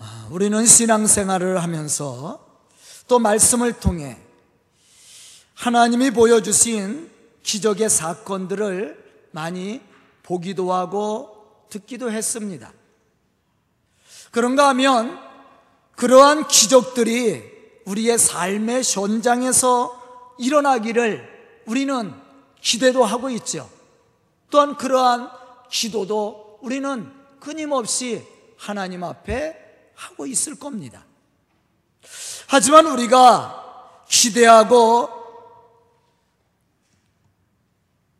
[0.00, 2.46] 아, 우리는 신앙생활을 하면서
[3.08, 4.16] 또 말씀을 통해
[5.54, 7.10] 하나님이 보여주신
[7.42, 9.80] 기적의 사건들을 많이
[10.22, 12.72] 보기도 하고 듣기도 했습니다.
[14.30, 15.18] 그런가 하면
[15.96, 17.42] 그러한 기적들이
[17.84, 22.14] 우리의 삶의 현장에서 일어나기를 우리는
[22.60, 23.68] 기대도 하고 있죠.
[24.50, 25.28] 또한 그러한
[25.70, 27.10] 기도도 우리는
[27.40, 28.24] 끊임없이
[28.56, 29.67] 하나님 앞에
[29.98, 31.04] 하고 있을 겁니다.
[32.46, 35.10] 하지만 우리가 기대하고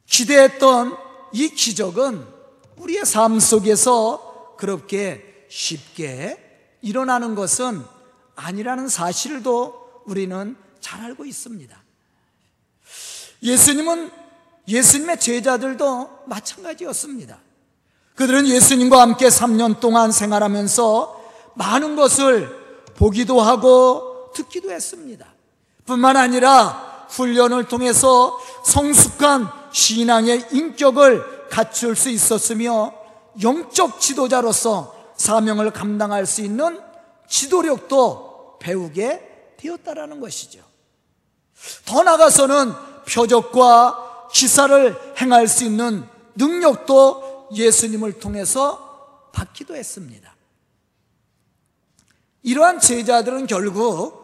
[0.06, 0.96] 기대했던
[1.32, 2.26] 이 기적은
[2.76, 7.84] 우리의 삶 속에서 그렇게 쉽게 일어나는 것은
[8.34, 11.80] 아니라는 사실도 우리는 잘 알고 있습니다.
[13.42, 14.10] 예수님은
[14.66, 17.38] 예수님의 제자들도 마찬가지였습니다.
[18.16, 21.17] 그들은 예수님과 함께 3년 동안 생활하면서
[21.58, 22.56] 많은 것을
[22.94, 25.26] 보기도 하고 듣기도 했습니다.
[25.84, 32.94] 뿐만 아니라 훈련을 통해서 성숙한 신앙의 인격을 갖출 수 있었으며
[33.42, 36.80] 영적 지도자로서 사명을 감당할 수 있는
[37.28, 40.60] 지도력도 배우게 되었다라는 것이죠.
[41.84, 42.72] 더 나아가서는
[43.08, 50.37] 표적과 기사를 행할 수 있는 능력도 예수님을 통해서 받기도 했습니다.
[52.42, 54.18] 이러한 제자들은 결국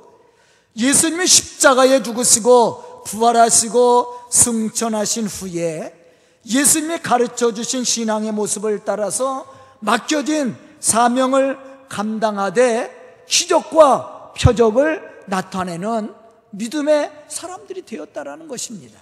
[0.76, 6.04] 예수님이 십자가에 죽으시고 부활하시고 승천하신 후에
[6.46, 9.46] 예수님이 가르쳐 주신 신앙의 모습을 따라서
[9.80, 16.14] 맡겨진 사명을 감당하되 기적과 표적을 나타내는
[16.50, 19.00] 믿음의 사람들이 되었다라는 것입니다.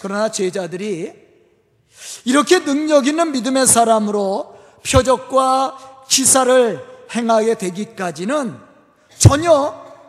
[0.00, 1.12] 그러나 제자들이
[2.24, 4.56] 이렇게 능력 있는 믿음의 사람으로
[4.90, 8.58] 표적과 기사를 행하게 되기까지는
[9.16, 9.50] 전혀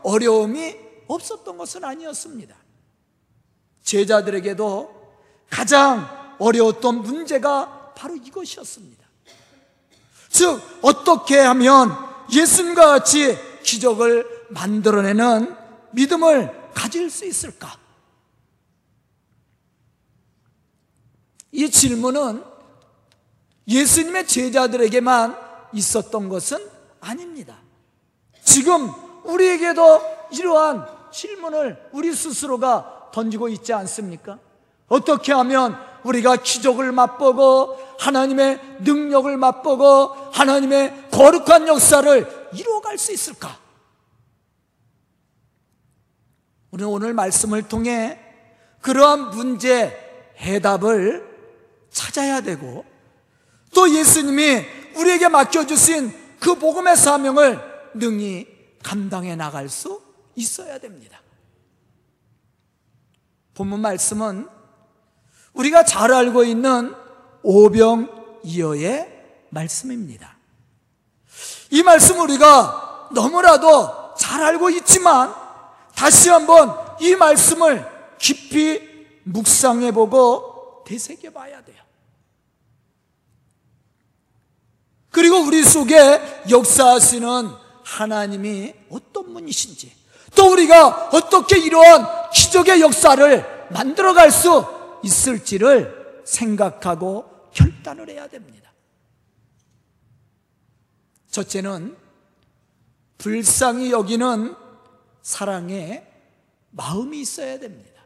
[0.03, 0.75] 어려움이
[1.07, 2.55] 없었던 것은 아니었습니다.
[3.83, 4.99] 제자들에게도
[5.49, 9.05] 가장 어려웠던 문제가 바로 이것이었습니다.
[10.29, 11.95] 즉, 어떻게 하면
[12.33, 15.55] 예수님과 같이 기적을 만들어내는
[15.91, 17.77] 믿음을 가질 수 있을까?
[21.51, 22.43] 이 질문은
[23.67, 26.57] 예수님의 제자들에게만 있었던 것은
[26.99, 27.57] 아닙니다.
[28.43, 28.91] 지금
[29.23, 30.01] 우리에게도
[30.31, 34.39] 이러한 질문을 우리 스스로가 던지고 있지 않습니까?
[34.87, 43.57] 어떻게 하면 우리가 기적을 맛보고 하나님의 능력을 맛보고 하나님의 거룩한 역사를 이루어갈 수 있을까?
[46.71, 48.19] 우리는 오늘 말씀을 통해
[48.81, 51.29] 그러한 문제 해답을
[51.91, 52.83] 찾아야 되고
[53.73, 54.65] 또 예수님이
[54.95, 57.59] 우리에게 맡겨주신 그 복음의 사명을
[57.95, 58.47] 능히
[58.83, 60.01] 감당해 나갈 수
[60.35, 61.21] 있어야 됩니다.
[63.53, 64.47] 본문 말씀은
[65.53, 66.95] 우리가 잘 알고 있는
[67.43, 70.37] 오병이어의 말씀입니다.
[71.69, 75.33] 이 말씀 우리가 너무나도 잘 알고 있지만
[75.95, 77.85] 다시 한번 이 말씀을
[78.17, 78.81] 깊이
[79.23, 81.80] 묵상해 보고 되새겨 봐야 돼요.
[85.11, 87.49] 그리고 우리 속에 역사하시는
[87.83, 89.93] 하나님이 어떤 분이신지
[90.35, 94.65] 또 우리가 어떻게 이러한 기적의 역사를 만들어갈 수
[95.03, 98.71] 있을지를 생각하고 결단을 해야 됩니다.
[101.29, 101.97] 첫째는
[103.17, 104.55] 불쌍히 여기는
[105.21, 106.07] 사랑의
[106.71, 108.01] 마음이 있어야 됩니다.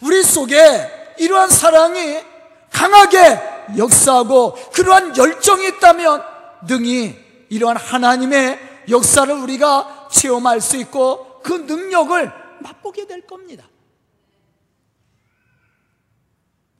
[0.00, 2.22] 우리 속에 이러한 사랑이
[2.70, 6.22] 강하게 역사하고 그러한 열정이 있다면
[6.66, 7.16] 능히
[7.48, 13.68] 이러한 하나님의 역사를 우리가 체험할 수 있고 그 능력을 맛보게 될 겁니다.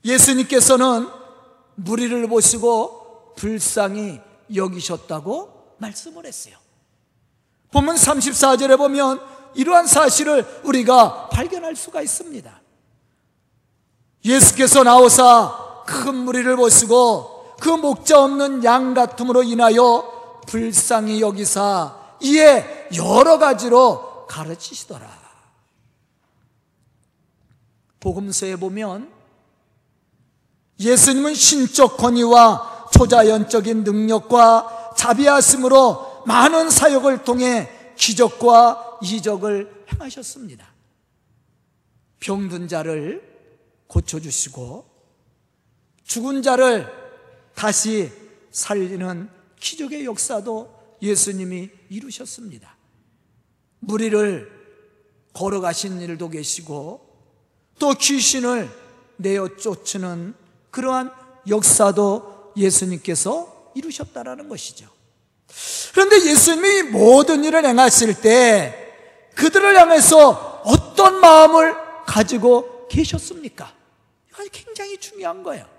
[0.05, 1.09] 예수님께서는
[1.75, 4.21] 무리를 보시고 불쌍히
[4.55, 6.57] 여기셨다고 말씀을 했어요.
[7.73, 9.21] 보면 34절에 보면
[9.55, 12.61] 이러한 사실을 우리가 발견할 수가 있습니다.
[14.25, 23.39] 예수께서 나오사 큰 무리를 보시고 그 목자 없는 양 같음으로 인하여 불쌍히 여기사 이에 여러
[23.39, 25.17] 가지로 가르치시더라.
[28.01, 29.11] 복음서에 보면
[30.79, 40.67] 예수님은 신적 권위와 초자연적인 능력과 자비하심으로 많은 사역을 통해 기적과 이적을 행하셨습니다.
[42.21, 43.23] 병든 자를
[43.87, 44.96] 고쳐주시고
[46.07, 46.87] 죽은 자를
[47.55, 48.11] 다시
[48.51, 50.73] 살리는 기적의 역사도
[51.03, 52.77] 예수님이 이루셨습니다.
[53.81, 54.51] 무리를
[55.33, 57.07] 걸어가신 일도 계시고
[57.79, 58.71] 또 귀신을
[59.17, 60.35] 내어 쫓는
[60.71, 61.11] 그러한
[61.49, 64.89] 역사도 예수님께서 이루셨다라는 것이죠.
[65.93, 68.95] 그런데 예수님이 모든 일을 행하실 때
[69.35, 71.75] 그들을 향해서 어떤 마음을
[72.07, 73.75] 가지고 계셨습니까?
[74.53, 75.76] 굉장히 중요한 거예요.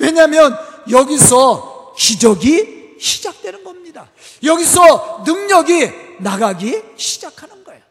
[0.00, 0.56] 왜냐하면
[0.90, 4.10] 여기서 기적이 시작되는 겁니다.
[4.42, 7.82] 여기서 능력이 나가기 시작하는 거예요.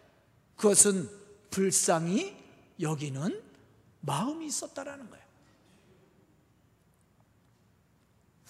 [0.58, 1.10] 그것은
[1.52, 2.36] 불쌍히
[2.82, 3.42] 여기는
[4.02, 5.24] 마음이 있었다라는 거예요.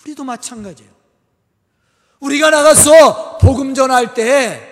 [0.02, 0.92] 우리도 마찬가지예요.
[2.22, 4.66] 우리가 나가서 복음 전할 때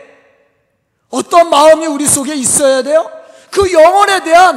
[1.10, 3.10] 어떤 마음이 우리 속에 있어야 돼요?
[3.52, 4.56] 그 영혼에 대한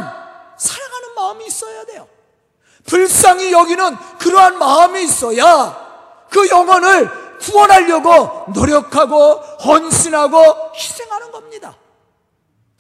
[0.57, 2.09] 사랑하는 마음이 있어야 돼요.
[2.87, 7.11] 불쌍히 여기는 그러한 마음이 있어야 그 영혼을
[7.41, 9.35] 구원하려고 노력하고
[9.65, 11.77] 헌신하고 희생하는 겁니다.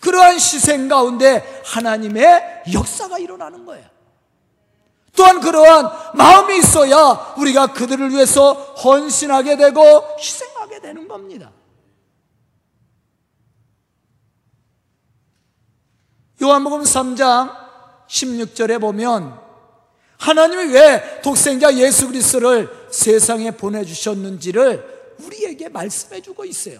[0.01, 3.87] 그러한 희생 가운데 하나님의 역사가 일어나는 거예요.
[5.17, 9.81] 또한 그러한 마음이 있어야 우리가 그들을 위해서 헌신하게 되고
[10.19, 11.51] 희생하게 되는 겁니다.
[16.43, 17.55] 요한복음 3장
[18.09, 19.50] 16절에 보면
[20.21, 26.79] 하나님이 왜 독생자 예수 그리스도를 세상에 보내주셨는지를 우리에게 말씀해 주고 있어요.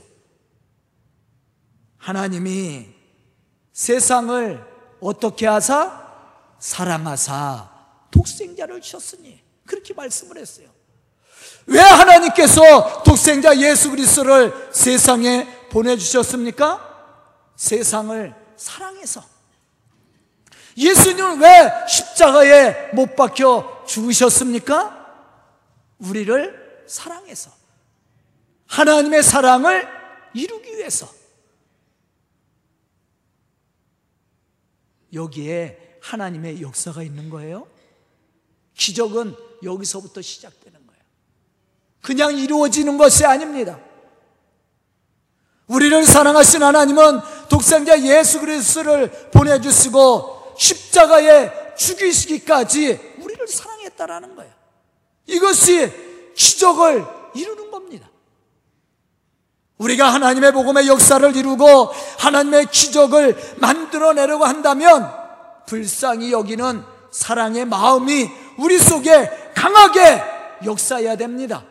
[1.97, 2.89] 하나님이
[3.73, 4.63] 세상을
[5.01, 6.07] 어떻게 하사?
[6.59, 7.71] 사랑하사
[8.11, 10.69] 독생자를 주셨으니 그렇게 말씀을 했어요.
[11.65, 16.89] 왜 하나님께서 독생자 예수 그리스도를 세상에 보내주셨습니까?
[17.57, 19.40] 세상을 사랑해서.
[20.77, 24.97] 예수님은 왜 십자가에 못 박혀 죽으셨습니까?
[25.99, 27.51] 우리를 사랑해서.
[28.67, 29.89] 하나님의 사랑을
[30.35, 31.09] 이루기 위해서.
[35.13, 37.67] 여기에 하나님의 역사가 있는 거예요.
[38.75, 41.03] 기적은 여기서부터 시작되는 거예요.
[42.01, 43.81] 그냥 이루어지는 것이 아닙니다.
[45.67, 54.53] 우리를 사랑하신 하나님은 독생자 예수 그리스도를 보내주시고 십자가에 죽이시기까지 우리를 사랑했다라는 거예요.
[55.27, 55.91] 이것이
[56.37, 57.05] 기적을
[57.35, 58.09] 이루는 겁니다.
[59.79, 65.11] 우리가 하나님의 복음의 역사를 이루고 하나님의 기적을 만들어내려고 한다면
[65.67, 68.29] 불쌍히 여기는 사랑의 마음이
[68.59, 70.23] 우리 속에 강하게
[70.67, 71.65] 역사해야 됩니다.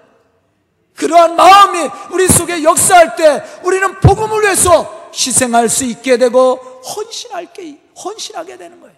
[0.96, 7.82] 그러한 마음이 우리 속에 역사할 때 우리는 복음을 위해서 희생할 수 있게 되고 헌신할 게
[8.04, 8.96] 헌신하게 되는 거예요.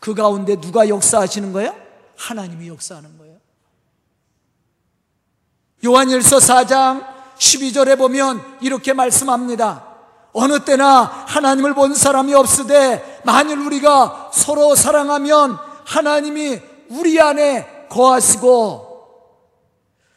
[0.00, 1.74] 그 가운데 누가 역사하시는 거예요?
[2.16, 3.36] 하나님이 역사하는 거예요.
[5.84, 7.06] 요한일서 4장
[7.38, 9.86] 12절에 보면 이렇게 말씀합니다.
[10.32, 18.86] 어느 때나 하나님을 본 사람이 없으되 만일 우리가 서로 사랑하면 하나님이 우리 안에 거하시고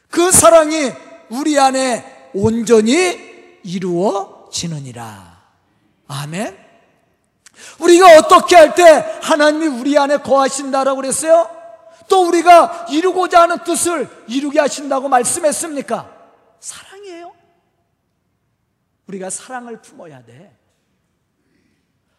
[0.09, 0.91] 그 사랑이
[1.29, 3.17] 우리 안에 온전히
[3.63, 5.38] 이루어지느니라.
[6.09, 6.57] 아멘.
[7.79, 8.83] 우리가 어떻게 할 때
[9.21, 11.50] 하나님이 우리 안에 거하신다라고 그랬어요?
[12.07, 16.11] 또 우리가 이루고자 하는 뜻을 이루게 하신다고 말씀했습니까?
[16.59, 17.31] 사랑이에요.
[19.07, 20.58] 우리가 사랑을 품어야 돼.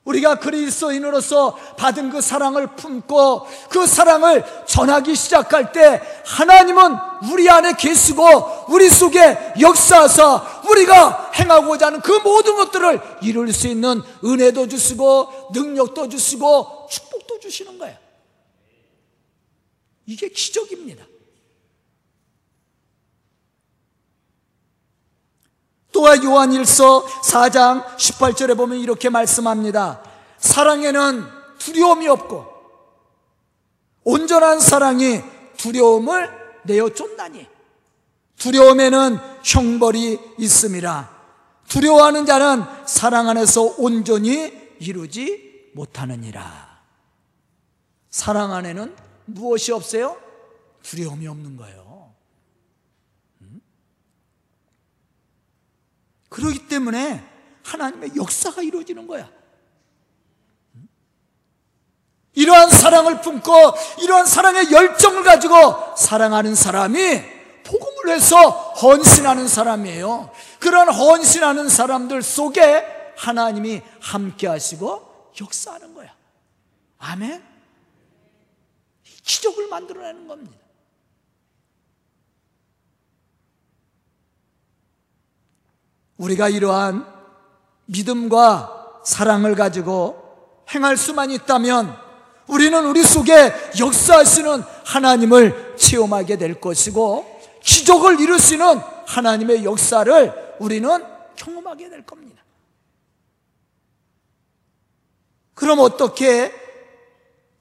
[0.05, 6.97] 우리가 그리스도인으로서 받은 그 사랑을 품고 그 사랑을 전하기 시작할 때 하나님은
[7.31, 14.03] 우리 안에 계시고 우리 속에 역사하사 우리가 행하고자 하는 그 모든 것들을 이룰 수 있는
[14.25, 17.97] 은혜도 주시고 능력도 주시고 축복도 주시는 거예요.
[20.07, 21.10] 이게 기적입니다.
[25.93, 30.03] 또한 요한일서 4장 18절에 보면 이렇게 말씀합니다.
[30.39, 31.25] 사랑에는
[31.59, 32.47] 두려움이 없고
[34.05, 35.21] 온전한 사랑이
[35.57, 36.31] 두려움을
[36.65, 37.47] 내어 쫓나니
[38.39, 41.21] 두려움에는 형벌이 있음이라
[41.69, 46.81] 두려워하는 자는 사랑 안에서 온전히 이루지 못하느니라
[48.09, 50.17] 사랑 안에는 무엇이 없어요?
[50.83, 51.90] 두려움이 없는 거예요
[56.31, 57.23] 그러기 때문에
[57.63, 59.29] 하나님의 역사가 이루어지는 거야.
[62.33, 63.53] 이러한 사랑을 품고
[64.03, 67.23] 이러한 사랑의 열정을 가지고 사랑하는 사람이
[67.65, 70.31] 복음을 위해서 헌신하는 사람이에요.
[70.59, 76.15] 그런 헌신하는 사람들 속에 하나님이 함께 하시고 역사하는 거야.
[76.99, 77.45] 아멘.
[79.23, 80.60] 기적을 만들어내는 겁니다.
[86.21, 87.07] 우리가 이러한
[87.87, 91.97] 믿음과 사랑을 가지고 행할 수만 있다면
[92.47, 101.05] 우리는 우리 속에 역사하시는 하나님을 체험하게 될 것이고 기적을 이루시는 하나님의 역사를 우리는
[101.37, 102.43] 경험하게 될 겁니다.
[105.55, 106.53] 그럼 어떻게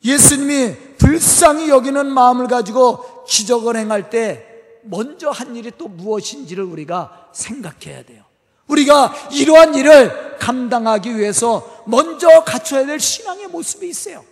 [0.04, 4.46] 예수님이 불쌍히 여기는 마음을 가지고 기적을 행할 때
[4.84, 8.29] 먼저 한 일이 또 무엇인지를 우리가 생각해야 돼요.
[8.70, 14.26] 우리가 이러한 일을 감당하기 위해서 먼저 갖춰야 될 신앙의 모습이 있어요.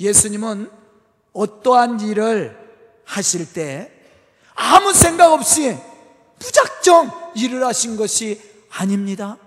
[0.00, 0.70] 예수님은
[1.32, 2.58] 어떠한 일을
[3.04, 3.92] 하실 때
[4.54, 5.76] 아무 생각 없이
[6.38, 9.38] 무작정 일을 하신 것이 아닙니다.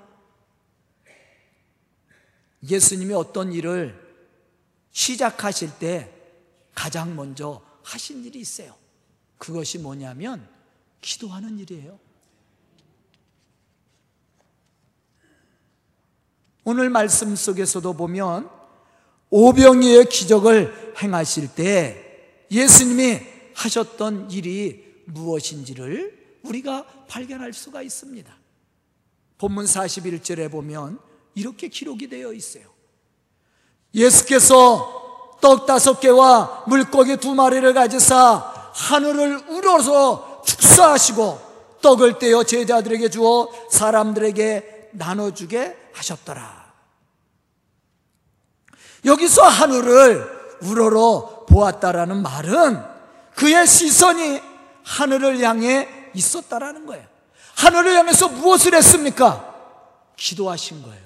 [2.70, 4.00] 예수님이 어떤 일을
[4.92, 6.14] 시작하실 때
[6.76, 8.76] 가장 먼저 하신 일이 있어요.
[9.38, 10.48] 그것이 뭐냐면
[11.02, 12.00] 기도하는 일이에요.
[16.66, 18.50] 오늘 말씀 속에서도 보면
[19.30, 23.20] 오병이의 기적을 행하실 때 예수님이
[23.54, 28.34] 하셨던 일이 무엇인지를 우리가 발견할 수가 있습니다.
[29.38, 31.00] 본문 41절에 보면
[31.36, 32.64] 이렇게 기록이 되어 있어요.
[33.94, 43.50] 예수께서 떡 다섯 개와 물고기 두 마리를 가지사 하늘을 우러서 축사하시고 떡을 떼어 제자들에게 주어
[43.70, 46.74] 사람들에게 나눠주게 하셨더라.
[49.06, 52.84] 여기서 하늘을 우러러 보았다라는 말은
[53.36, 54.42] 그의 시선이
[54.84, 57.06] 하늘을 향해 있었다라는 거예요.
[57.56, 59.54] 하늘을 향해서 무엇을 했습니까?
[60.16, 61.04] 기도하신 거예요.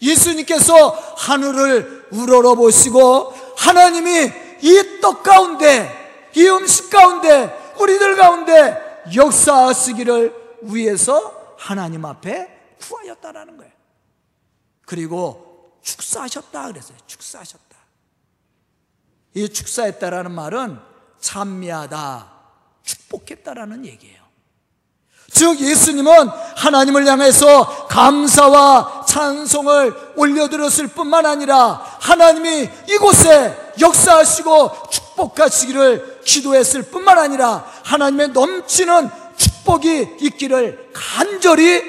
[0.00, 11.41] 예수님께서 하늘을 우러러 보시고 하나님이 이 떡 가운데, 이 음식 가운데, 우리들 가운데 역사하시기를 위해서
[11.62, 13.72] 하나님 앞에 구하였다라는 거예요.
[14.84, 16.98] 그리고 축사하셨다 그랬어요.
[17.06, 17.76] 축사하셨다.
[19.34, 20.78] 이 축사했다라는 말은
[21.20, 22.32] 찬미하다,
[22.82, 24.22] 축복했다라는 얘기예요.
[25.30, 37.18] 즉 예수님은 하나님을 향해서 감사와 찬송을 올려드렸을 뿐만 아니라 하나님이 이곳에 역사하시고 축복하시기를 기도했을 뿐만
[37.18, 39.21] 아니라 하나님의 넘치는
[39.62, 41.82] 축복이 있기를 간절히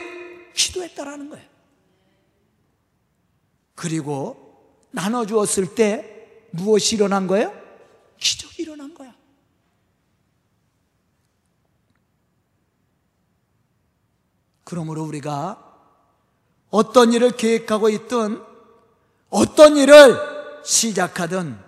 [0.53, 1.45] 기도했다라는 거예요.
[3.75, 7.51] 그리고 나눠주었을 때 무엇이 일어난 거예요?
[8.19, 9.13] 기적이 일어난 거야.
[14.63, 15.59] 그러므로 우리가
[16.69, 18.41] 어떤 일을 계획하고 있든
[19.29, 21.59] 어떤 일을 시작하든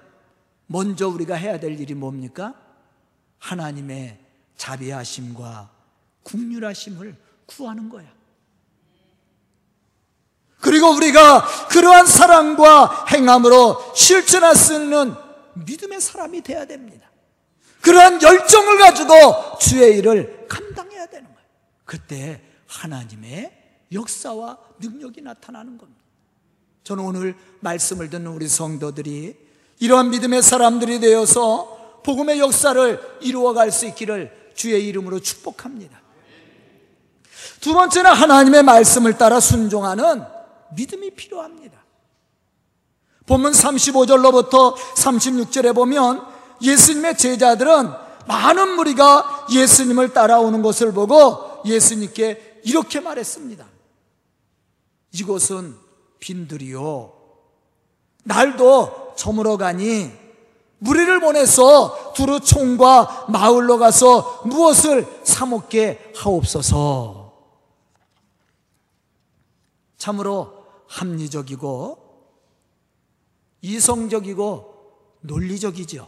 [0.67, 2.55] 먼저 우리가 해야 될 일이 뭡니까?
[3.39, 4.19] 하나님의
[4.55, 5.74] 자비하심과
[6.25, 7.15] 국률하심을
[7.45, 8.05] 구하는 거야.
[10.59, 15.13] 그리고 우리가 그러한 사랑과 행함으로 실천할 수 있는
[15.53, 17.09] 믿음의 사람이 되어야 됩니다.
[17.81, 21.47] 그러한 열정을 가지고 주의 일을 감당해야 되는 거예요.
[21.85, 23.53] 그때 하나님의
[23.91, 26.01] 역사와 능력이 나타나는 겁니다.
[26.83, 29.37] 저는 오늘 말씀을 듣는 우리 성도들이
[29.79, 36.04] 이러한 믿음의 사람들이 되어서 복음의 역사를 이루어갈 수 있기를 주의 이름으로 축복합니다.
[37.61, 40.23] 두 번째는 하나님의 말씀을 따라 순종하는
[40.75, 41.77] 믿음이 필요합니다.
[43.25, 46.25] 본문 35절로부터 36절에 보면
[46.61, 47.91] 예수님의 제자들은
[48.27, 53.65] 많은 무리가 예수님을 따라오는 것을 보고 예수님께 이렇게 말했습니다.
[55.13, 55.75] 이곳은
[56.19, 57.13] 빈들이요.
[58.23, 60.11] 날도 저물어 가니
[60.79, 67.24] 무리를 보내서 두루 총과 마을로 가서 무엇을 사먹게 하옵소서.
[70.05, 71.97] 참으로 합리적이고
[73.61, 74.75] 이성적이고
[75.21, 76.07] 논리적이죠.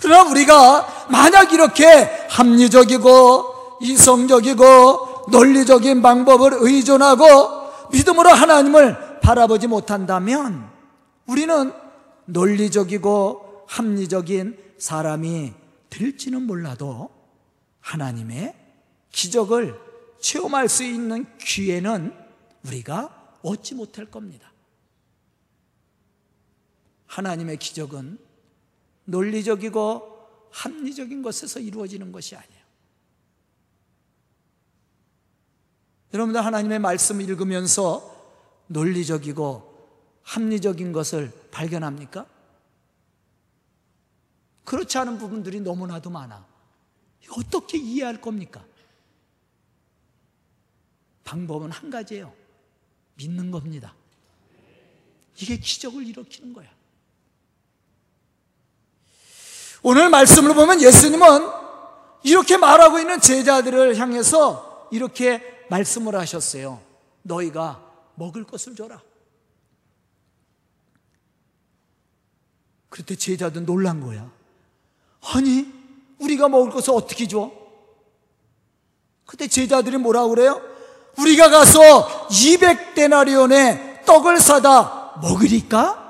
[0.00, 1.86] 그러나 우리가 만약 이렇게
[2.28, 10.68] 합리적이고 이성적이고 논리적인 방법을 의존하고 믿음으로 하나님을 바라보지 못한다면
[11.26, 11.72] 우리는
[12.24, 15.52] 논리적이고 합리적인 사람이
[15.88, 17.10] 될지는 몰라도
[17.80, 18.56] 하나님의
[19.12, 19.91] 기적을
[20.22, 22.16] 체험할 수 있는 기회는
[22.64, 24.52] 우리가 얻지 못할 겁니다.
[27.06, 28.18] 하나님의 기적은
[29.04, 32.62] 논리적이고 합리적인 것에서 이루어지는 것이 아니에요.
[36.14, 38.08] 여러분들 하나님의 말씀을 읽으면서
[38.68, 39.72] 논리적이고
[40.22, 42.26] 합리적인 것을 발견합니까?
[44.64, 46.46] 그렇지 않은 부분들이 너무나도 많아.
[47.36, 48.64] 어떻게 이해할 겁니까?
[51.24, 52.32] 방법은 한 가지예요.
[53.14, 53.94] 믿는 겁니다.
[55.38, 56.68] 이게 기적을 일으키는 거야.
[59.82, 61.48] 오늘 말씀을 보면 예수님은
[62.22, 66.80] 이렇게 말하고 있는 제자들을 향해서 이렇게 말씀을 하셨어요.
[67.22, 67.82] 너희가
[68.14, 69.02] 먹을 것을 줘라.
[72.88, 74.30] 그때 제자들 놀란 거야.
[75.22, 75.72] 아니,
[76.18, 77.50] 우리가 먹을 것을 어떻게 줘?
[79.24, 80.60] 그때 제자들이 뭐라고 그래요?
[81.18, 86.00] 우리가 가서 200데나리온의 떡을 사다 먹으리까?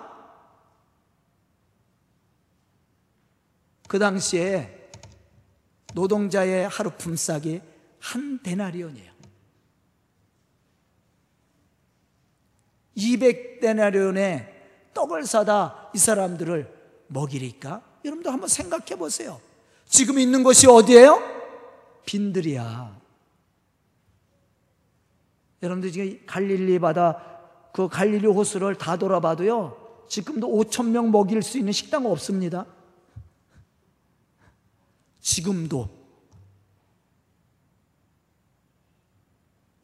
[3.89, 4.91] 그 당시에
[5.95, 7.61] 노동자의 하루 품삯이
[7.99, 9.13] 한 데나리온이에요.
[12.97, 14.51] 200데나리온의
[14.95, 16.73] 떡을 사다 이 사람들을
[17.09, 17.83] 먹이리까?
[18.05, 19.41] 여러분도 한번 생각해 보세요.
[19.87, 21.21] 지금 있는 곳이 어디예요?
[22.07, 23.02] 빈들이야.
[25.63, 27.23] 여러분들 지금 갈릴리 바다
[27.73, 30.05] 그 갈릴리 호수를 다 돌아봐도요.
[30.09, 32.67] 지금도 5천 명 먹일 수 있는 식당 없습니다.
[35.21, 35.89] 지금도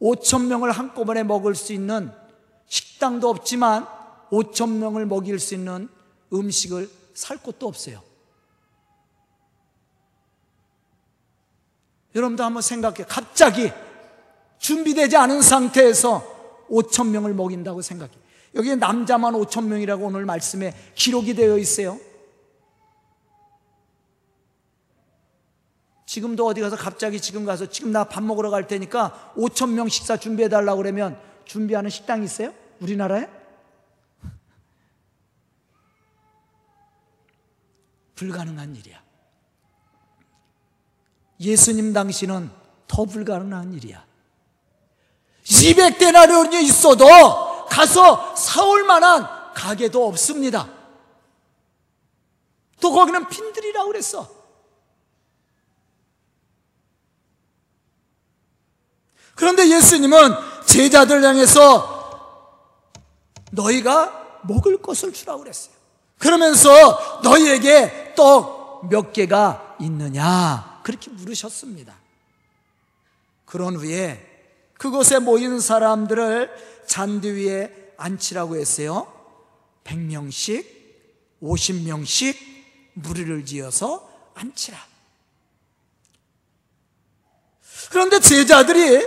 [0.02, 2.12] 5천 명을 한꺼번에 먹을 수 있는
[2.66, 3.86] 식당도 없지만
[4.30, 5.88] 5천 명을 먹일 수 있는
[6.32, 8.02] 음식을 살 곳도 없어요.
[12.14, 13.04] 여러분도 한번 생각해.
[13.08, 13.70] 갑자기
[14.58, 18.12] 준비되지 않은 상태에서 5천 명을 먹인다고 생각해.
[18.54, 21.98] 여기에 남자만 5천 명이라고 오늘 말씀에 기록이 되어 있어요.
[26.06, 30.16] 지금도 어디 가서 갑자기 지금 가서 지금 나 밥 먹으러 갈 테니까 5천 명 식사
[30.16, 32.54] 준비해 달라고 그러면 준비하는 식당 있어요?
[32.80, 33.28] 우리나라에?
[38.16, 39.02] 불가능한 일이야.
[41.40, 42.50] 예수님 당시는
[42.88, 44.07] 더 불가능한 일이야.
[45.48, 47.06] 200데나리온이 있어도
[47.66, 50.68] 가서 사올 만한 가게도 없습니다.
[52.80, 54.28] 또 거기는 빈들이라고 그랬어.
[59.34, 60.34] 그런데 예수님은
[60.66, 61.96] 제자들 향해서
[63.52, 65.74] 너희가 먹을 것을 주라고 그랬어요.
[66.18, 70.80] 그러면서 너희에게 떡 몇 개가 있느냐?
[70.82, 71.94] 그렇게 물으셨습니다.
[73.44, 74.27] 그런 후에
[74.78, 76.50] 그곳에 모인 사람들을
[76.86, 79.12] 잔디 위에 앉히라고 했어요.
[79.84, 80.64] 100명씩,
[81.42, 82.36] 50명씩
[82.94, 84.78] 무리를 지어서 앉히라.
[87.90, 89.06] 그런데 제자들이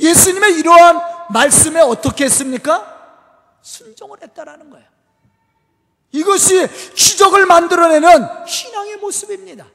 [0.00, 2.96] 예수님의 이러한 말씀에 어떻게 했습니까?
[3.62, 4.86] 순종을 했다라는 거예요.
[6.12, 9.66] 이것이 기적을 만들어내는 신앙의 모습입니다.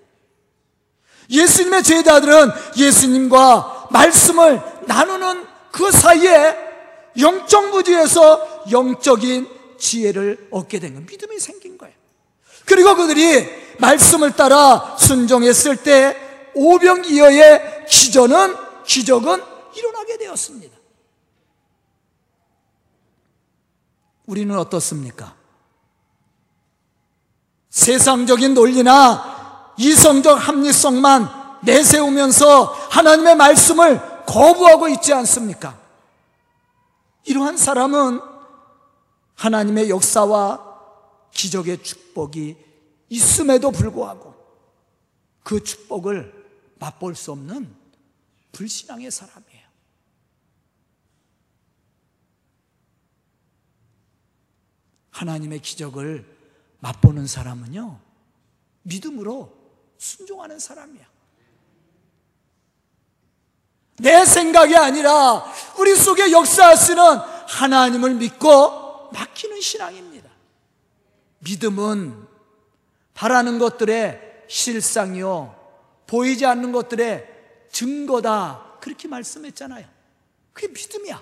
[1.30, 6.56] 예수님의 제자들은 예수님과 말씀을 나누는 그 사이에
[7.20, 11.06] 영적 무지에서 영적인 지혜를 얻게 된 거예요.
[11.06, 11.94] 믿음이 생긴 거예요.
[12.66, 16.16] 그리고 그들이 말씀을 따라 순종했을 때
[16.56, 19.44] 오병이어의 기전은 기적은
[19.76, 20.78] 일어나게 되었습니다.
[24.26, 25.36] 우리는 어떻습니까?
[27.70, 31.28] 세상적인 논리나 이성적 합리성만
[31.64, 35.80] 내세우면서 하나님의 말씀을 거부하고 있지 않습니까?
[37.26, 38.20] 이러한 사람은
[39.36, 40.74] 하나님의 역사와
[41.32, 42.58] 기적의 축복이
[43.10, 44.34] 있음에도 불구하고
[45.44, 46.44] 그 축복을
[46.80, 47.76] 맛볼 수 없는
[48.52, 49.64] 불신앙의 사람이에요.
[55.12, 56.26] 하나님의 기적을
[56.80, 58.00] 맛보는 사람은요,
[58.84, 59.56] 믿음으로
[59.98, 61.13] 순종하는 사람이야.
[63.98, 65.46] 내 생각이 아니라
[65.78, 67.04] 우리 속에 역사하시는
[67.48, 70.30] 하나님을 믿고 맡기는 신앙입니다.
[71.40, 72.28] 믿음은
[73.14, 75.56] 바라는 것들의 실상이요,
[76.08, 77.28] 보이지 않는 것들의
[77.72, 78.78] 증거다.
[78.80, 79.86] 그렇게 말씀했잖아요.
[80.54, 81.20] 그게 믿음이야.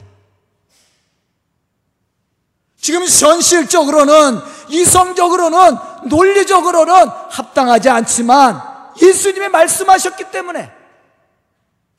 [2.77, 5.77] 지금 현실적으로는, 이성적으로는,
[6.09, 8.61] 논리적으로는 합당하지 않지만
[9.01, 10.80] 예수님이 말씀하셨기 때문에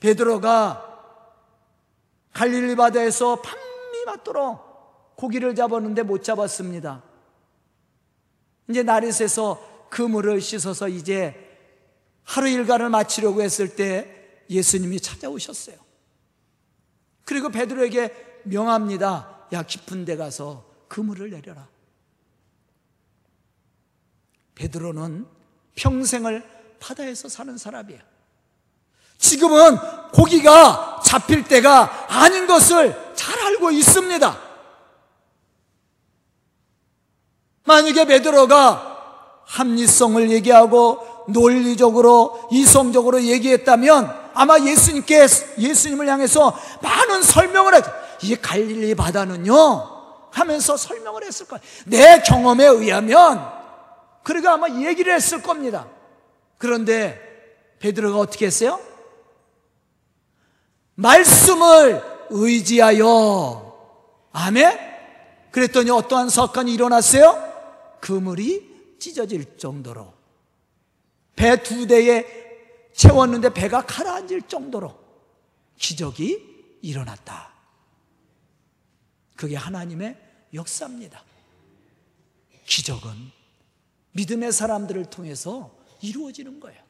[0.02, 0.88] 베드로가
[2.32, 7.04] 갈릴리 바다에서 밤이 맞도록 고기를 잡았는데 못 잡았습니다.
[8.68, 11.36] 이제 날이 새서 그물을 씻어서 이제
[12.24, 15.76] 하루 일과를 마치려고 했을 때 예수님이 찾아오셨어요.
[17.24, 19.46] 그리고 베드로에게 명합니다.
[19.52, 21.68] 야 깊은 데 가서 그물을 내려라.
[24.56, 25.26] 베드로는
[25.76, 28.11] 평생을 바다에서 사는 사람이야.
[29.22, 29.78] 지금은
[30.12, 34.38] 고기가 잡힐 때가 아닌 것을 잘 알고 있습니다.
[37.64, 45.26] 만약에 베드로가 합리성을 얘기하고 논리적으로 이성적으로 얘기했다면 아마 예수님께
[45.58, 47.84] 예수님을 향해서 많은 설명을 했.
[48.22, 49.90] 이 갈릴리 바다는요
[50.30, 51.62] 하면서 설명을 했을 거예요.
[51.86, 53.48] 내 경험에 의하면
[54.24, 55.86] 그러니까 아마 얘기를 했을 겁니다.
[56.58, 57.20] 그런데
[57.78, 58.80] 베드로가 어떻게 했어요?
[60.94, 63.72] 말씀을 의지하여
[64.32, 64.78] 아멘.
[65.50, 67.52] 그랬더니 어떠한 사건이 일어났어요?
[68.00, 70.12] 그물이 찢어질 정도로
[71.36, 72.24] 배 두 대에
[72.92, 74.98] 채웠는데 배가 가라앉을 정도로
[75.76, 77.52] 기적이 일어났다.
[79.36, 80.16] 그게 하나님의
[80.54, 81.22] 역사입니다.
[82.66, 83.10] 기적은
[84.12, 86.80] 믿음의 사람들을 통해서 이루어지는 거예요.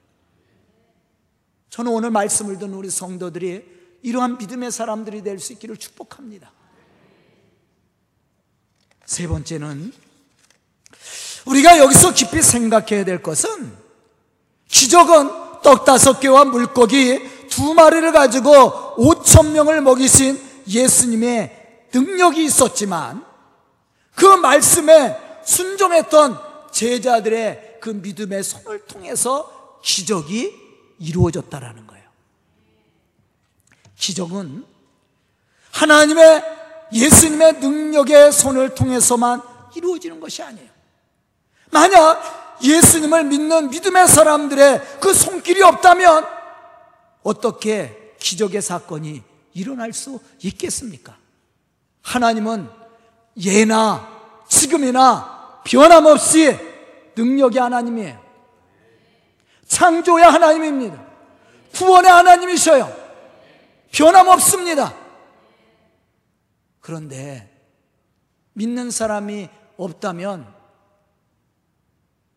[1.71, 6.53] 저는 오늘 말씀을 듣는 우리 성도들이 이러한 믿음의 사람들이 될 수 있기를 축복합니다.
[9.05, 9.93] 세 번째는
[11.47, 13.73] 우리가 여기서 깊이 생각해야 될 것은
[14.69, 15.29] 기적은
[15.63, 23.25] 떡 다섯 개와 물고기 두 마리를 가지고 오천 명을 먹이신 예수님의 능력이 있었지만
[24.15, 26.39] 그 말씀에 순종했던
[26.71, 30.55] 제자들의 그 믿음의 손을 통해서 기적이
[30.99, 31.92] 이루어졌다라는 거예요.
[34.03, 34.67] 기적은
[35.71, 36.43] 하나님의
[36.93, 39.41] 예수님의 능력의 손을 통해서만
[39.77, 40.69] 이루어지는 것이 아니에요.
[41.71, 46.27] 만약 예수님을 믿는 믿음의 사람들의 그 손길이 없다면
[47.23, 49.23] 어떻게 기적의 사건이
[49.55, 51.17] 일어날 수 있겠습니까?
[52.03, 52.69] 하나님은
[53.41, 54.09] 예나
[54.49, 56.59] 지금이나 변함없이
[57.15, 58.21] 능력의 하나님이에요.
[59.69, 61.03] 창조의 하나님입니다.
[61.77, 63.02] 구원의 하나님이셔요.
[63.93, 64.95] 변함없습니다.
[66.81, 67.49] 그런데
[68.55, 70.53] 믿는 사람이 없다면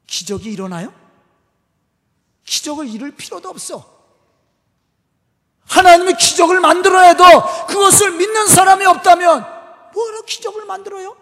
[0.06, 0.94] 기적이 일어나요?
[2.44, 3.94] 기적을 이룰 필요도 없어.
[5.66, 7.24] 하나님이 기적을 만들어야 해도
[7.68, 9.42] 그것을 믿는 사람이 없다면
[9.94, 11.18] 뭐하러 기적을 만들어요?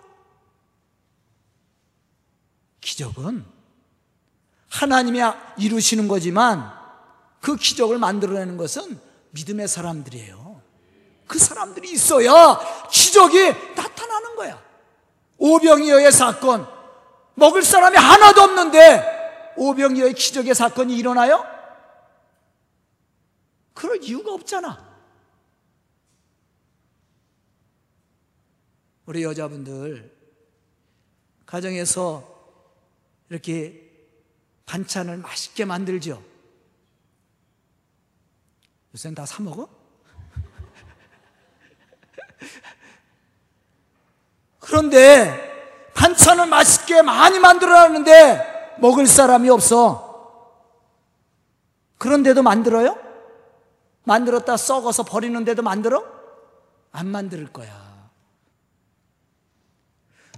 [2.82, 3.46] 기적은
[4.70, 5.20] 하나님이
[5.58, 6.74] 이루시는 거지만
[7.40, 9.00] 그 기적을 만들어내는 것은
[9.34, 10.62] 믿음의 사람들이에요.
[11.28, 12.60] 그 사람들이 있어야
[12.92, 14.64] 기적이 나타나는 거야.
[15.38, 16.68] 오병이어의 사건,
[17.34, 21.46] 먹을 사람이 하나도 없는데 오병이어의 기적의 사건이 일어나요?
[23.74, 24.94] 그럴 이유가 없잖아.
[29.06, 30.14] 우리 여자분들
[31.46, 32.32] 가정에서
[33.30, 33.92] 이렇게
[34.66, 36.24] 반찬을 맛있게 만들죠.
[38.94, 39.68] 요새는 다 사먹어?
[44.60, 50.12] 그런데 반찬을 맛있게 많이 만들어놨는데 먹을 사람이 없어.
[51.98, 52.98] 그런데도 만들어요?
[54.04, 56.04] 만들었다 썩어서 버리는데도 만들어?
[56.92, 58.12] 안 만들 거야.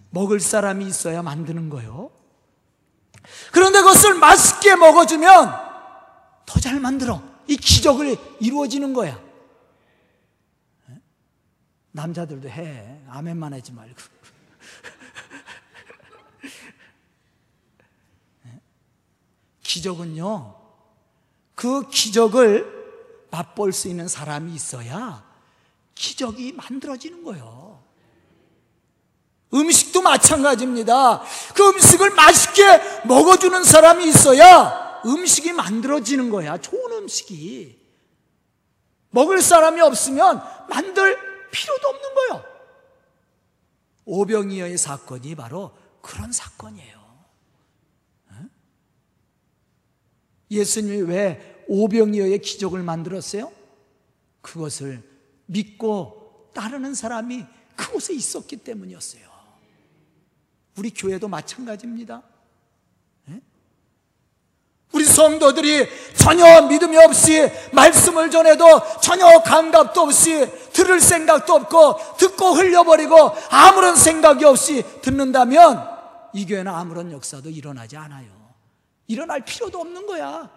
[0.10, 2.12] 먹을 사람이 있어야 만드는 거요.
[3.52, 5.66] 그런데 그것을 맛있게 먹어주면
[6.46, 7.35] 더 잘 만들어.
[7.48, 9.24] 이 기적을 이루어지는 거야.
[11.92, 13.00] 남자들도 해.
[13.08, 13.96] 아멘만 하지 말고.
[19.64, 20.56] 기적은요,
[21.56, 22.76] 그 기적을
[23.32, 25.24] 맛볼 수 있는 사람이 있어야
[25.96, 27.84] 기적이 만들어지는 거예요.
[29.54, 31.22] 음식도 마찬가지입니다.
[31.54, 32.64] 그 음식을 맛있게
[33.06, 36.58] 먹어주는 사람이 있어야 음식이 만들어지는 거야.
[36.58, 37.80] 좋은 음식이.
[39.12, 41.18] 먹을 사람이 없으면 만들
[41.52, 42.56] 필요도 없는 거예요.
[44.06, 47.06] 오병이어의 사건이 바로 그런 사건이에요.
[50.52, 53.52] 예수님이 왜 오병이어의 기적을 만들었어요?
[54.42, 55.02] 그것을
[55.48, 59.28] 믿고 따르는 사람이 그곳에 있었기 때문이었어요.
[60.78, 62.22] 우리 교회도 마찬가지입니다.
[64.96, 64.98] 예?
[64.98, 68.66] 우리 성도들이 전혀 믿음이 없이 말씀을 전해도
[69.02, 73.16] 전혀 감각도 없이 들을 생각도 없고 듣고 흘려버리고
[73.50, 75.86] 아무런 생각이 없이 듣는다면
[76.34, 78.30] 이 교회는 아무런 역사도 일어나지 않아요.
[79.08, 80.50] 일어날 필요도 없는 거야.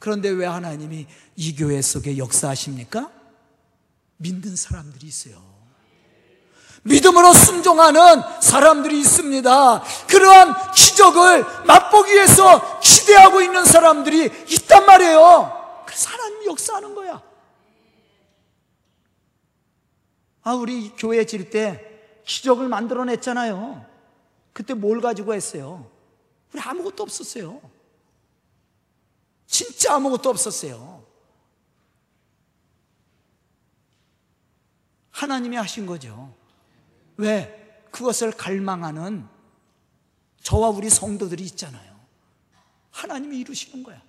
[0.00, 3.10] 그런데 왜 하나님이 이 교회 속에 역사하십니까?
[4.16, 5.61] 믿는 사람들이 있어요.
[6.82, 9.82] 믿음으로 순종하는 사람들이 있습니다.
[10.08, 15.84] 그러한 기적을 맛보기 위해서 기대하고 있는 사람들이 있단 말이에요.
[15.86, 17.22] 그래서 하나님 역사하는 거야.
[20.42, 21.88] 아, 우리 교회 질 때
[22.24, 23.86] 기적을 만들어냈잖아요.
[24.52, 25.88] 그때 뭘 가지고 했어요?
[26.52, 27.60] 우리 아무것도 없었어요.
[29.46, 31.04] 진짜 아무것도 없었어요.
[35.10, 36.34] 하나님이 하신 거죠.
[37.16, 37.58] 왜?
[37.90, 39.26] 그것을 갈망하는
[40.42, 41.92] 저와 우리 성도들이 있잖아요.
[42.90, 44.00] 하나님이 이루시는 거야.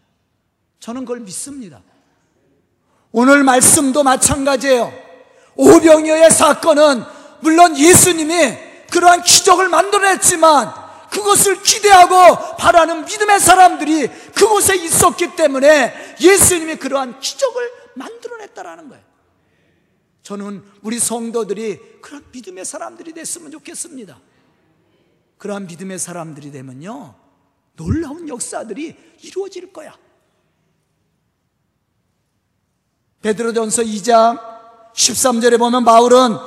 [0.79, 1.81] 저는 그걸 믿습니다.
[3.11, 4.91] 오늘 말씀도 마찬가지예요.
[5.55, 7.03] 오병이어의 사건은
[7.41, 8.57] 물론 예수님이
[8.89, 10.73] 그러한 기적을 만들어냈지만
[11.11, 19.12] 그것을 기대하고 바라는 믿음의 사람들이 그곳에 있었기 때문에 예수님이 그러한 기적을 만들어냈다라는 거예요.
[20.23, 24.19] 저는 우리 성도들이 그런 믿음의 사람들이 됐으면 좋겠습니다.
[25.37, 27.15] 그러한 믿음의 사람들이 되면요.
[27.75, 29.97] 놀라운 역사들이 이루어질 거야.
[33.21, 34.39] 베드로전서 2장
[34.93, 36.37] 13절에 보면 바울은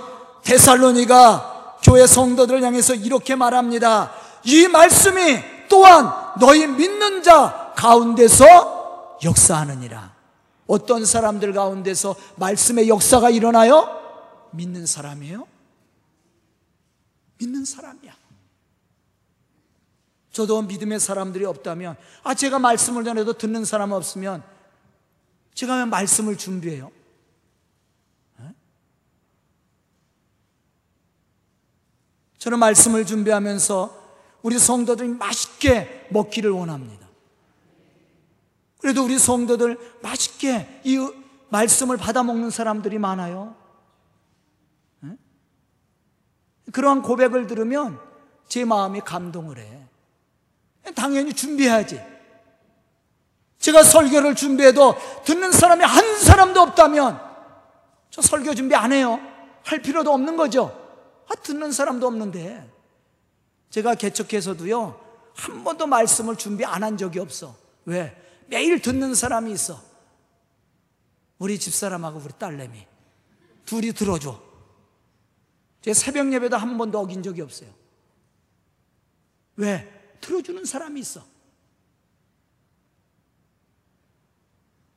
[0.43, 4.13] 데살로니가 교회 성도들을 향해서 이렇게 말합니다.
[4.45, 10.06] 이 말씀이 또한 너희 믿는 자 가운데서 역사하느니라.
[10.67, 14.49] 어떤 사람들 가운데서 말씀의 역사가 일어나요?
[14.53, 15.47] 믿는 사람이에요?
[17.39, 18.15] 믿는 사람이야.
[20.33, 24.43] 저도 믿음의 사람들이 없다면, 아, 제가 말씀을 전해도 듣는 사람 없으면,
[25.55, 26.91] 제가 왜 말씀을 준비해요?
[32.39, 34.07] 저는 말씀을 준비하면서
[34.43, 37.06] 우리 성도들이 맛있게 먹기를 원합니다.
[38.87, 40.97] 그래도 우리 성도들 맛있게 이
[41.49, 43.57] 말씀을 받아 먹는 사람들이 많아요.
[46.71, 47.99] 그러한 고백을 들으면
[48.47, 49.89] 제 마음이 감동을 해.
[50.95, 52.01] 당연히 준비해야지.
[53.59, 54.95] 제가 설교를 준비해도
[55.25, 57.21] 듣는 사람이 한 사람도 없다면
[58.11, 59.19] 저 설교 준비 안 해요.
[59.65, 60.71] 할 필요도 없는 거죠.
[61.29, 62.71] 아, 듣는 사람도 없는데.
[63.71, 65.01] 제가 개척해서도요,
[65.35, 67.57] 한 번도 말씀을 준비 안 한 적이 없어.
[67.85, 68.26] 왜?
[68.47, 69.83] 매일 듣는 사람이 있어.
[71.39, 72.87] 우리 집사람하고 우리 딸내미.
[73.65, 74.43] 둘이 들어줘.
[75.83, 77.73] 제 새벽 예배도 한 번도 어긴 적이 없어요.
[79.57, 79.93] 왜?
[80.21, 81.25] 들어주는 사람이 있어.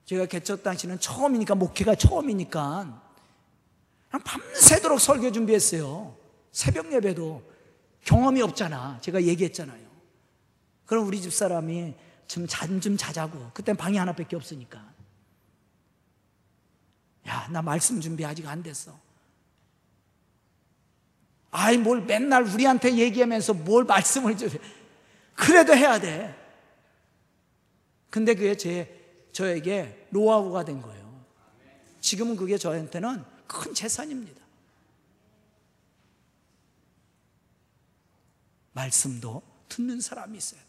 [0.05, 3.03] 제가 개척 당시는 처음이니까, 목회가 처음이니까,
[4.09, 6.17] 밤새도록 설교 준비했어요.
[6.51, 7.43] 새벽 예배도
[8.03, 8.99] 경험이 없잖아.
[9.01, 9.88] 제가 얘기했잖아요.
[10.85, 11.93] 그럼 우리 집 사람이
[12.29, 13.51] 좀 잔 좀 자자고.
[13.53, 14.93] 그땐 방이 하나밖에 없으니까.
[17.27, 18.97] 야, 나 말씀 준비 아직 안 됐어.
[21.51, 24.49] 아이, 뭘 맨날 우리한테 얘기하면서 뭘 말씀을 좀.
[25.33, 26.35] 그래도 해야 돼.
[28.11, 31.25] 근데 그게 제, 저에게 노하우가 된 거예요.
[31.99, 34.39] 지금은 그게 저한테는 큰 재산입니다.
[38.73, 40.68] 말씀도 듣는 사람이 있어야 돼.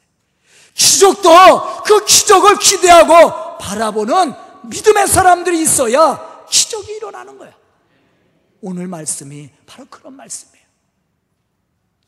[0.75, 7.53] 기적도 그 기적을 기대하고 바라보는 믿음의 사람들이 있어야 기적이 일어나는 거야.
[8.63, 10.67] 오늘 말씀이 바로 그런 말씀이에요.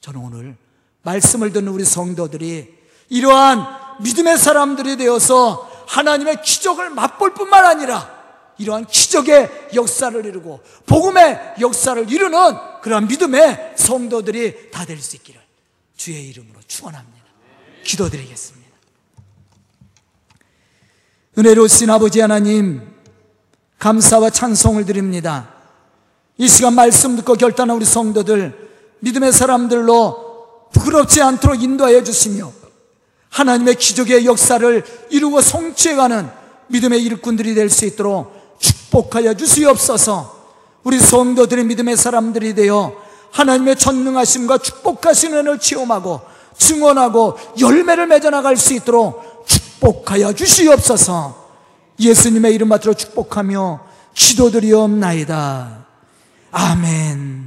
[0.01, 0.57] 저는 오늘
[1.03, 8.23] 말씀을 듣는 우리 성도들이 이러한 믿음의 사람들이 되어서 하나님의 기적을 맛볼 뿐만 아니라
[8.59, 15.41] 이러한 기적의 역사를 이루고 복음의 역사를 이루는 그러한 믿음의 성도들이 다 될 수 있기를
[15.97, 17.22] 주의 이름으로 축원합니다.
[17.83, 18.71] 기도드리겠습니다.
[21.39, 22.83] 은혜로우신 아버지 하나님
[23.79, 25.49] 감사와 찬송을 드립니다.
[26.39, 32.53] 이 시간 말씀 듣고 결단한 우리 성도들 믿음의 사람들로 부끄럽지 않도록 인도하여 주시며
[33.31, 36.29] 하나님의 기적의 역사를 이루고 성취해가는
[36.69, 40.43] 믿음의 일꾼들이 될 수 있도록 축복하여 주시옵소서
[40.85, 42.95] 우리 성도들의 믿음의 사람들이 되어
[43.33, 46.21] 하나님의 전능하심과 축복하시는 은혜를 체험하고
[46.63, 51.43] 증언하고 열매를 맺어나갈 수 있도록 축복하여 주시옵소서
[51.99, 53.81] 예수님의 이름 받들어 축복하며
[54.15, 55.87] 기도드리옵나이다.
[56.51, 57.42] 아멘.